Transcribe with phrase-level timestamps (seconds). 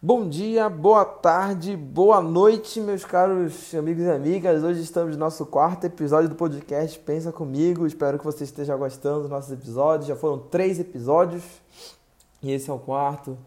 [0.00, 4.62] Bom dia, boa tarde, boa noite, meus caros amigos e amigas.
[4.62, 7.86] Hoje estamos no nosso quarto episódio do podcast Pensa Comigo.
[7.86, 10.06] Espero que você esteja gostando dos nossos episódios.
[10.06, 11.42] Já foram três episódios
[12.42, 13.38] e esse é o quarto.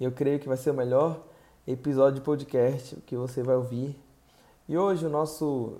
[0.00, 1.20] Eu creio que vai ser o melhor
[1.66, 3.98] episódio de podcast que você vai ouvir.
[4.68, 5.72] E hoje o nosso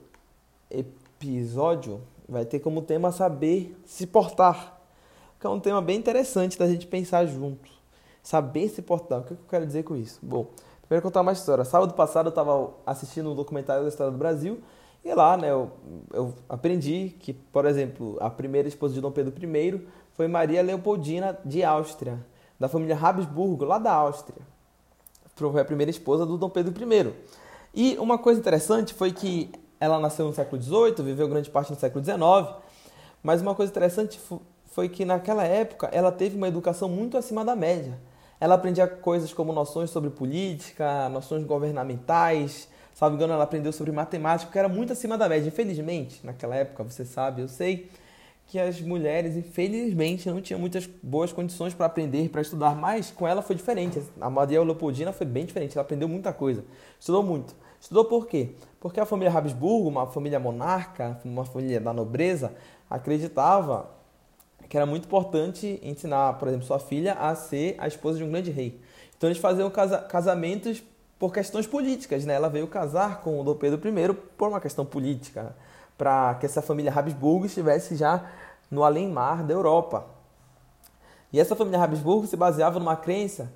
[0.69, 4.77] episódio vai ter como tema saber se portar,
[5.39, 7.77] que é um tema bem interessante da gente pensar junto.
[8.27, 9.21] Saber se portar.
[9.21, 10.19] O que eu quero dizer com isso?
[10.21, 10.49] Bom,
[10.83, 11.65] primeiro contar uma história.
[11.65, 14.59] Sábado passado eu estava assistindo um documentário da história do Brasil
[15.05, 15.71] e lá, né, eu,
[16.13, 21.39] eu aprendi que, por exemplo, a primeira esposa de Dom Pedro I foi Maria Leopoldina
[21.45, 22.19] de Áustria,
[22.59, 24.43] da família Habsburgo, lá da Áustria.
[25.37, 27.15] Foi a primeira esposa do Dom Pedro I.
[27.73, 31.79] E uma coisa interessante foi que ela nasceu no século XVIII, viveu grande parte no
[31.79, 32.19] século XIX,
[33.23, 34.21] mas uma coisa interessante
[34.65, 37.97] foi que naquela época ela teve uma educação muito acima da média.
[38.39, 44.51] Ela aprendia coisas como noções sobre política, noções governamentais, salvo engano, ela aprendeu sobre matemática,
[44.51, 45.49] que era muito acima da média.
[45.49, 47.91] Infelizmente, naquela época, você sabe, eu sei
[48.47, 53.27] que as mulheres, infelizmente, não tinham muitas boas condições para aprender, para estudar, mas com
[53.27, 54.01] ela foi diferente.
[54.21, 56.65] A Maria Leopoldina foi bem diferente, ela aprendeu muita coisa,
[56.99, 57.55] estudou muito.
[57.81, 58.51] Estudou por quê?
[58.81, 62.55] Porque a família Habsburgo, uma família monarca, uma família da nobreza,
[62.89, 63.91] acreditava
[64.69, 68.31] que era muito importante ensinar, por exemplo, sua filha a ser a esposa de um
[68.31, 68.81] grande rei.
[69.17, 70.83] Então eles faziam casa casamentos
[71.19, 72.35] por questões políticas, né?
[72.35, 75.55] Ela veio casar com o Dom Pedro I por uma questão política,
[75.97, 78.31] para que essa família Habsburgo estivesse já
[78.71, 80.07] no além-mar da Europa.
[81.33, 83.53] E essa família Habsburgo se baseava numa crença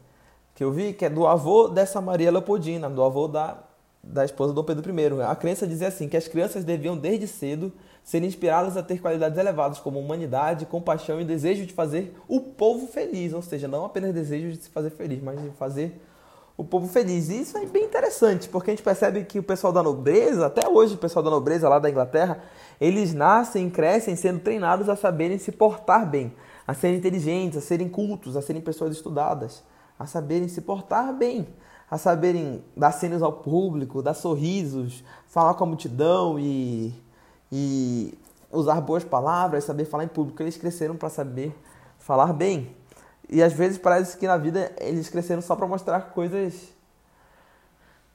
[0.54, 3.58] que eu vi que é do avô dessa Maria Leopoldina, do avô da,
[4.02, 5.22] da esposa do Dom Pedro I.
[5.22, 9.38] A crença dizia assim que as crianças deviam desde cedo serem inspiradas a ter qualidades
[9.38, 14.14] elevadas como humanidade, compaixão e desejo de fazer o povo feliz, ou seja, não apenas
[14.14, 16.00] desejo de se fazer feliz, mas de fazer
[16.56, 17.28] o povo feliz.
[17.28, 20.68] E isso é bem interessante, porque a gente percebe que o pessoal da nobreza, até
[20.68, 22.42] hoje o pessoal da nobreza lá da Inglaterra,
[22.80, 26.32] eles nascem e crescem sendo treinados a saberem se portar bem,
[26.66, 29.62] a serem inteligentes, a serem cultos, a serem pessoas estudadas,
[29.98, 31.46] a saberem se portar bem,
[31.90, 36.94] a saberem dar cenas ao público, dar sorrisos, falar com a multidão e
[37.52, 38.14] e
[38.50, 40.42] usar boas palavras, saber falar em público.
[40.42, 41.52] Eles cresceram para saber
[41.98, 42.74] falar bem.
[43.28, 46.68] E às vezes parece que na vida eles cresceram só para mostrar coisas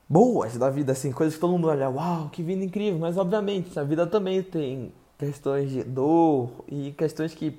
[0.07, 3.00] boas da vida, assim, coisas que todo mundo olha, uau, que vida incrível.
[3.00, 7.57] Mas obviamente a vida também tem questões de dor e questões que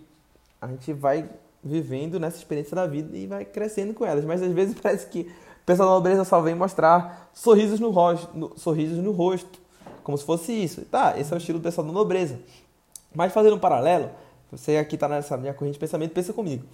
[0.60, 1.28] a gente vai
[1.64, 4.24] vivendo nessa experiência da vida e vai crescendo com elas.
[4.24, 5.30] Mas às vezes parece que
[5.66, 9.58] o pessoal da nobreza só vem mostrar sorrisos no rosto, no, sorrisos no rosto
[10.04, 10.82] como se fosse isso.
[10.82, 12.38] Tá, esse é o estilo do pessoal da nobreza.
[13.12, 14.08] Mas fazendo um paralelo,
[14.48, 16.64] você aqui está nessa minha corrente de pensamento, pensa comigo.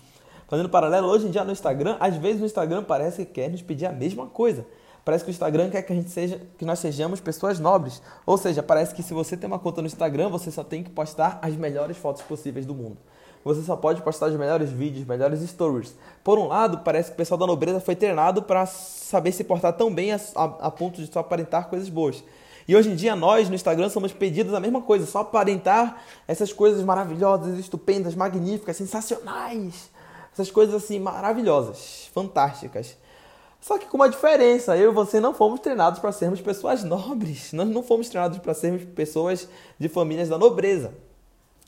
[0.47, 3.50] Fazendo um paralelo, hoje em dia no Instagram, às vezes no Instagram parece que quer
[3.50, 4.66] nos pedir a mesma coisa.
[5.03, 8.03] Parece que o Instagram quer que a gente seja, que nós sejamos pessoas nobres.
[8.26, 10.91] Ou seja, parece que se você tem uma conta no Instagram, você só tem que
[10.91, 12.98] postar as melhores fotos possíveis do mundo.
[13.44, 15.94] Você só pode postar os melhores vídeos, melhores stories.
[16.22, 19.72] Por um lado, parece que o pessoal da nobreza foi treinado para saber se portar
[19.72, 22.22] tão bem a, a, a ponto de só aparentar coisas boas.
[22.66, 26.53] E hoje em dia nós no Instagram somos pedidos a mesma coisa, só aparentar essas
[26.53, 29.91] coisas maravilhosas, estupendas, magníficas, sensacionais.
[30.32, 32.97] Essas coisas assim maravilhosas, fantásticas.
[33.60, 37.53] Só que com uma diferença, eu e você não fomos treinados para sermos pessoas nobres.
[37.53, 39.48] Nós não fomos treinados para sermos pessoas
[39.78, 40.94] de famílias da nobreza.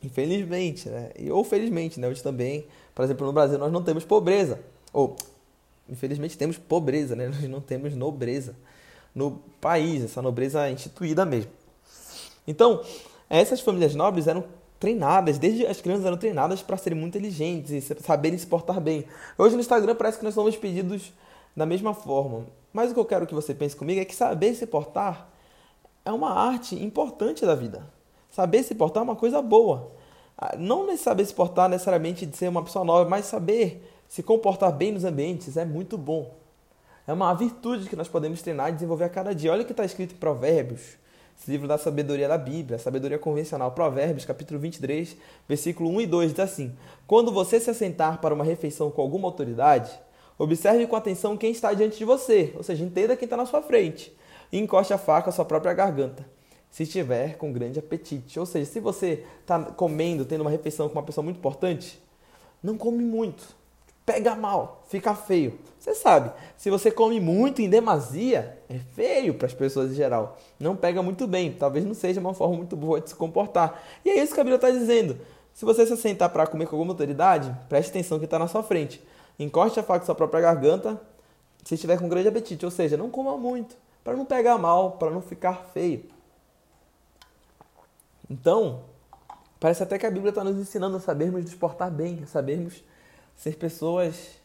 [0.05, 1.11] Infelizmente, né?
[1.31, 2.09] Ou felizmente, né?
[2.09, 4.61] Hoje também, por exemplo, no Brasil nós não temos pobreza.
[4.93, 5.17] Ou,
[5.89, 7.29] infelizmente, temos pobreza, né?
[7.35, 8.55] Nós não temos nobreza
[9.15, 11.51] no país, essa nobreza instituída mesmo.
[12.47, 12.83] Então,
[13.29, 14.45] essas famílias nobres eram
[14.79, 19.07] treinadas, desde as crianças eram treinadas para serem muito inteligentes e saberem se portar bem.
[19.39, 21.13] Hoje no Instagram parece que nós somos pedidos
[21.57, 22.47] da mesma forma.
[22.73, 25.29] Mas o que eu quero que você pense comigo é que saber se portar
[26.05, 27.94] é uma arte importante da vida.
[28.35, 29.93] Saber se portar é uma coisa boa.
[30.37, 34.73] Ah, não saber se portar necessariamente de ser uma pessoa nova, mas saber se comportar
[34.73, 36.35] bem nos ambientes é muito bom.
[37.07, 39.53] É uma virtude que nós podemos treinar e desenvolver a cada dia.
[39.53, 40.97] Olha o que está escrito em Provérbios,
[41.39, 43.71] esse livro da sabedoria da Bíblia, sabedoria convencional.
[43.71, 45.17] Provérbios, capítulo 23,
[45.49, 46.75] versículo 1 e 2 diz assim:
[47.07, 49.97] Quando você se assentar para uma refeição com alguma autoridade,
[50.37, 53.63] observe com atenção quem está diante de você, ou seja, entenda quem está na sua
[53.63, 54.13] frente,
[54.51, 56.35] e encoste a faca à sua própria garganta
[56.75, 58.41] se estiver com grande apetite.
[58.41, 62.03] Ou seja, se você está comendo, tendo uma refeição com uma pessoa muito importante,
[62.61, 63.55] não come muito
[64.05, 65.59] pega mal, fica feio.
[65.79, 70.37] Você sabe, se você come muito em demasia, é feio para as pessoas em geral.
[70.59, 73.83] Não pega muito bem, talvez não seja uma forma muito boa de se comportar.
[74.05, 75.17] E é isso que a Bíblia está dizendo.
[75.55, 78.63] Se você se sentar para comer com alguma autoridade, preste atenção que está na sua
[78.63, 79.03] frente.
[79.39, 81.01] Encoste a faca da sua própria garganta,
[81.65, 85.11] se estiver com grande apetite, ou seja, não coma muito, para não pegar mal, para
[85.11, 86.14] não ficar feio.
[88.29, 88.83] Então,
[89.61, 92.83] parece até que a Bíblia está nos ensinando a sabermos nos portar bem, a sabermos
[93.37, 94.43] ser pessoas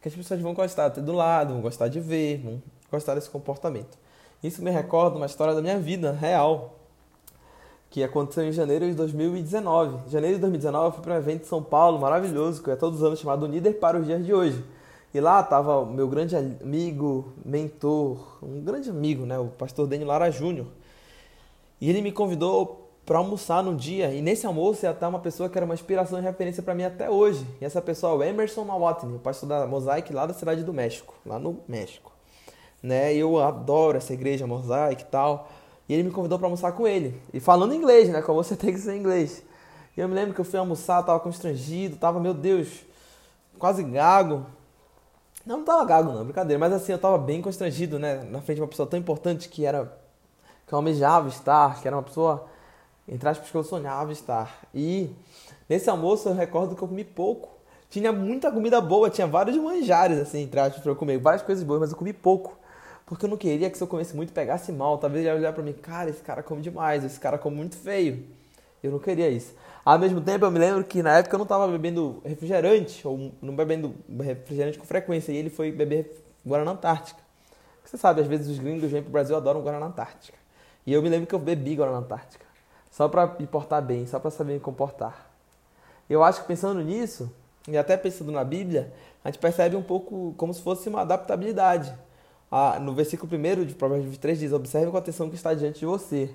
[0.00, 3.14] que as pessoas vão gostar de ter do lado, vão gostar de ver, vão gostar
[3.14, 3.96] desse comportamento.
[4.42, 6.78] Isso me recorda uma história da minha vida real,
[7.88, 10.06] que aconteceu em janeiro de 2019.
[10.06, 12.76] Em janeiro de 2019 eu fui para um evento em São Paulo maravilhoso, que é
[12.76, 14.62] todos os anos chamado Unider para os dias de hoje.
[15.14, 20.30] E lá estava meu grande amigo, mentor, um grande amigo, né, o pastor Daniel Lara
[20.30, 20.66] Júnior.
[21.84, 25.50] E ele me convidou para almoçar num dia, e nesse almoço ia estar uma pessoa
[25.50, 27.46] que era uma inspiração e referência para mim até hoje.
[27.60, 30.72] E essa pessoa é o Emerson Mawatney, o pastor da Mosaic lá da cidade do
[30.72, 32.10] México, lá no México.
[32.82, 33.14] Né?
[33.14, 35.46] Eu adoro essa igreja Mosaic e tal.
[35.86, 37.20] E ele me convidou para almoçar com ele.
[37.34, 38.22] E falando inglês, né?
[38.22, 39.42] Como você tem que ser inglês.
[39.94, 42.80] E eu me lembro que eu fui almoçar, tava constrangido, tava, meu Deus,
[43.58, 44.46] quase gago.
[45.44, 46.58] Não, não tava gago, não, brincadeira.
[46.58, 48.24] Mas assim, eu tava bem constrangido, né?
[48.30, 50.02] Na frente de uma pessoa tão importante que era.
[50.66, 52.46] Que eu almejava estar, que era uma pessoa,
[53.06, 54.66] entre aspas, que eu sonhava estar.
[54.74, 55.10] E
[55.68, 57.50] nesse almoço eu recordo que eu comi pouco.
[57.90, 61.18] Tinha muita comida boa, tinha vários manjares, assim, entre aspas, pra eu comer.
[61.18, 62.58] Várias coisas boas, mas eu comi pouco.
[63.06, 64.98] Porque eu não queria que se eu comesse muito pegasse mal.
[64.98, 67.76] Talvez ele ia olhar pra mim, cara, esse cara come demais, esse cara come muito
[67.76, 68.26] feio.
[68.82, 69.54] Eu não queria isso.
[69.84, 73.32] Ao mesmo tempo, eu me lembro que na época eu não estava bebendo refrigerante, ou
[73.40, 77.20] não bebendo refrigerante com frequência, e ele foi beber Guaraná Antártica.
[77.84, 80.38] Você sabe, às vezes os gringos vêm pro Brasil adoram Guaraná Antártica.
[80.86, 82.44] E eu me lembro que eu bebi Guaraná Antártica.
[82.90, 85.30] Só para me portar bem, só para saber me comportar.
[86.08, 87.30] Eu acho que pensando nisso,
[87.66, 88.92] e até pensando na Bíblia,
[89.24, 91.92] a gente percebe um pouco como se fosse uma adaptabilidade.
[92.50, 95.80] Ah, no versículo 1 de Provérbios 23 diz: Observe com atenção o que está diante
[95.80, 96.30] de você.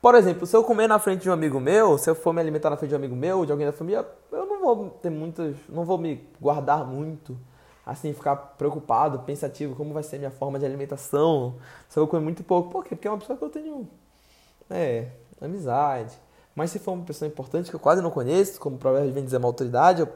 [0.00, 2.40] Por exemplo, se eu comer na frente de um amigo meu, se eu for me
[2.40, 5.10] alimentar na frente de um amigo meu, de alguém da família, eu não vou ter
[5.10, 7.36] muitas, não vou me guardar muito,
[7.90, 11.56] assim, ficar preocupado, pensativo, como vai ser minha forma de alimentação,
[11.88, 12.70] se eu vou comer muito pouco.
[12.70, 12.94] Por quê?
[12.94, 13.88] Porque é uma pessoa que eu tenho,
[14.70, 15.08] é,
[15.40, 16.16] amizade.
[16.54, 19.24] Mas se for uma pessoa importante que eu quase não conheço, como o provérbio vem
[19.24, 20.08] dizer uma autoridade, eu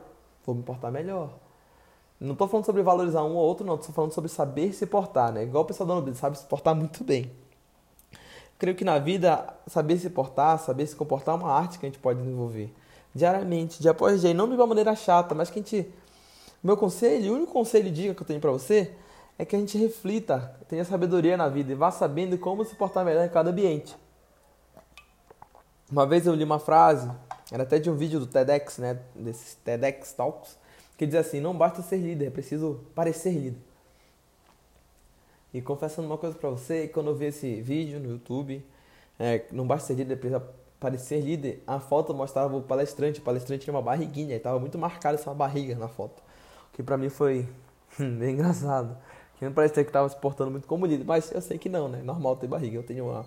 [0.46, 1.30] vou me portar melhor.
[2.20, 3.74] Não estou falando sobre valorizar um ou outro, não.
[3.74, 5.42] Estou falando sobre saber se portar, né?
[5.42, 7.30] Igual o pessoal da Nobis sabe se portar muito bem.
[8.56, 11.88] Creio que na vida, saber se portar, saber se comportar é uma arte que a
[11.88, 12.72] gente pode desenvolver.
[13.12, 14.30] Diariamente, dia após dia.
[14.30, 15.92] E não de uma maneira chata, mas que a gente...
[16.64, 18.90] Meu conselho, o único conselho e dica que eu tenho para você
[19.38, 23.04] é que a gente reflita, tenha sabedoria na vida e vá sabendo como se portar
[23.04, 23.94] melhor em cada ambiente.
[25.92, 27.10] Uma vez eu li uma frase,
[27.52, 28.98] era até de um vídeo do TEDx, né?
[29.14, 30.56] Desses TEDx Talks,
[30.96, 33.60] que diz assim: não basta ser líder, é preciso parecer líder.
[35.52, 38.64] E confessando uma coisa para você, quando eu vi esse vídeo no YouTube,
[39.18, 40.42] é, não basta ser líder, precisa
[40.80, 44.78] parecer líder, a foto mostrava o palestrante, o palestrante tinha uma barriguinha, e tava muito
[44.78, 46.22] marcada essa barriga na foto.
[46.74, 47.48] Que para mim foi
[47.98, 48.96] bem engraçado.
[49.38, 51.88] Que não parecia que tava se portando muito como líder, mas eu sei que não,
[51.88, 52.02] né?
[52.02, 53.24] Normal ter barriga, eu tenho uma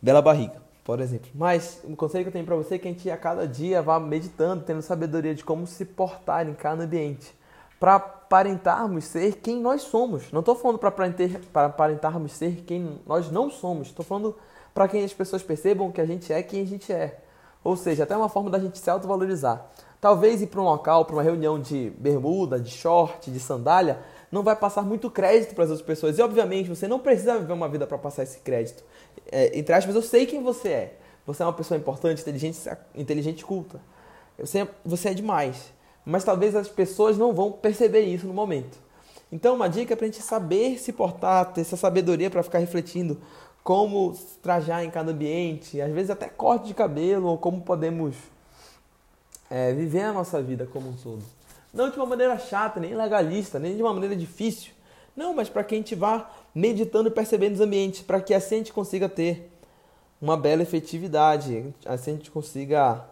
[0.00, 1.30] bela barriga, por exemplo.
[1.34, 3.82] Mas o conselho que eu tenho para você é que a gente a cada dia
[3.82, 7.34] vá meditando, tendo sabedoria de como se portar em cada ambiente
[7.80, 10.30] para aparentarmos ser quem nós somos.
[10.30, 13.88] Não estou falando para aparentarmos ser quem nós não somos.
[13.88, 14.36] Estou falando
[14.74, 17.18] para que as pessoas percebam que a gente é quem a gente é.
[17.64, 19.66] Ou seja, até uma forma da gente se autovalorizar.
[20.00, 23.98] Talvez ir para um local, para uma reunião de bermuda, de short, de sandália,
[24.32, 26.18] não vai passar muito crédito para as outras pessoas.
[26.18, 28.82] E obviamente você não precisa viver uma vida para passar esse crédito.
[29.30, 30.98] É, entre aspas, eu sei quem você é.
[31.26, 32.58] Você é uma pessoa importante, inteligente,
[32.94, 33.80] inteligente culta.
[34.38, 35.72] Você é, você é demais
[36.04, 38.78] mas talvez as pessoas não vão perceber isso no momento.
[39.30, 42.58] Então, uma dica é para a gente saber se portar, ter essa sabedoria para ficar
[42.58, 43.20] refletindo
[43.62, 48.16] como trajar em cada ambiente, às vezes até corte de cabelo, ou como podemos
[49.50, 51.22] é, viver a nossa vida como um todo.
[51.74, 54.72] Não de uma maneira chata, nem legalista, nem de uma maneira difícil.
[55.16, 58.54] Não, mas para que a gente vá meditando e percebendo os ambientes, para que assim
[58.56, 59.50] a gente consiga ter
[60.20, 63.04] uma bela efetividade, assim a gente consiga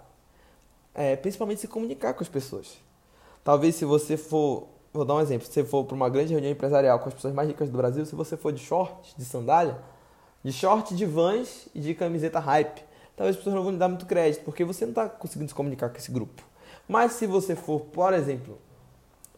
[0.94, 2.78] é, principalmente se comunicar com as pessoas.
[3.44, 6.52] Talvez se você for, vou dar um exemplo, se você for para uma grande reunião
[6.52, 9.78] empresarial com as pessoas mais ricas do Brasil, se você for de short, de sandália,
[10.42, 12.82] de short, de vans e de camiseta hype,
[13.18, 15.54] talvez as pessoas não vão lhe dar muito crédito, porque você não está conseguindo se
[15.54, 16.42] comunicar com esse grupo.
[16.88, 18.58] Mas se você for, por exemplo,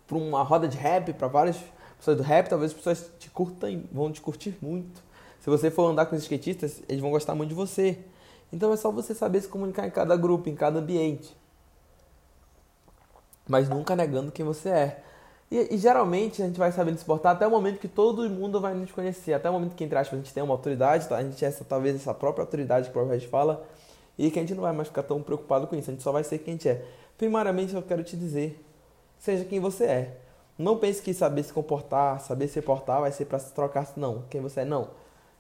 [0.06, 1.56] para uma roda de rap, para várias
[1.98, 5.02] pessoas do rap, talvez as pessoas te curtam, vão te curtir muito.
[5.40, 7.98] Se você for andar com os skatistas, eles vão gostar muito de você.
[8.52, 11.40] Então é só você saber se comunicar em cada grupo, em cada ambiente
[13.50, 15.02] mas nunca negando quem você é.
[15.50, 18.60] E, e, geralmente a gente vai sabendo se portar até o momento que todo mundo
[18.60, 21.16] vai nos conhecer, até o momento que, entre aspas, a gente tem uma autoridade, tá?
[21.16, 23.66] a gente tem essa, talvez essa própria autoridade que o Provérbios fala,
[24.16, 26.12] e que a gente não vai mais ficar tão preocupado com isso, a gente só
[26.12, 26.84] vai ser quem a gente é.
[27.18, 28.64] Primariamente, eu quero te dizer,
[29.18, 30.16] seja quem você é.
[30.56, 34.24] Não pense que saber se comportar, saber se portar vai ser para se trocar, não.
[34.30, 34.88] Quem você é, não.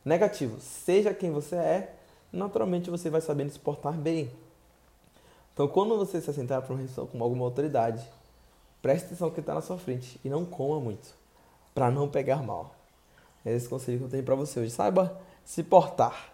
[0.04, 0.58] Negativo.
[0.60, 1.94] Seja quem você é,
[2.32, 4.30] naturalmente você vai sabendo se portar bem.
[5.52, 8.02] Então, quando você se assentar para uma reunião com alguma autoridade,
[8.82, 11.14] preste atenção no que está na sua frente e não coma muito,
[11.74, 12.74] para não pegar mal.
[13.44, 14.70] É esse conselho que eu tenho para você hoje.
[14.70, 16.32] Saiba se portar.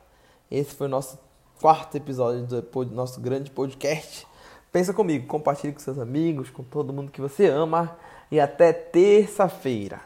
[0.51, 1.19] Esse foi o nosso
[1.61, 4.27] quarto episódio do nosso grande podcast.
[4.73, 7.97] Pensa comigo, compartilhe com seus amigos, com todo mundo que você ama
[8.31, 10.01] e até terça-feira.